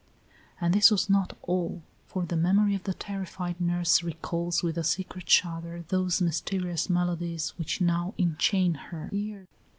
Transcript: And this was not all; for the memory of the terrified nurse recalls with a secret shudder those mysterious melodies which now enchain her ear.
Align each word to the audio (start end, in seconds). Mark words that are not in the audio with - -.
And 0.59 0.73
this 0.73 0.89
was 0.89 1.11
not 1.11 1.37
all; 1.43 1.83
for 2.07 2.25
the 2.25 2.35
memory 2.35 2.73
of 2.73 2.85
the 2.85 2.93
terrified 2.95 3.61
nurse 3.61 4.01
recalls 4.01 4.63
with 4.63 4.75
a 4.79 4.83
secret 4.83 5.29
shudder 5.29 5.83
those 5.89 6.19
mysterious 6.23 6.89
melodies 6.89 7.53
which 7.55 7.81
now 7.81 8.15
enchain 8.17 8.73
her 8.73 9.09
ear. 9.13 9.45